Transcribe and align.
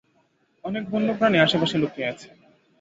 অনেক 0.63 0.83
বন্য 0.91 1.07
প্রাণী 1.19 1.37
আশেপাশে 1.39 1.75
লুকিয়ে 1.81 2.09
আছে। 2.11 2.27